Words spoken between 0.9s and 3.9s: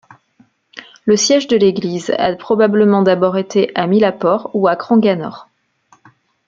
Le siège de l'Église a probablement d'abord été à